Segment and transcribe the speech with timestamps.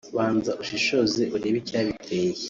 [0.15, 2.39] banza ushishoze urebe icyabiteye